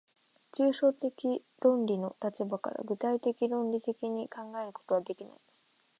[0.51, 1.13] 抽象的
[1.59, 5.37] 論理の立場から具体的論理的に考えることはできない。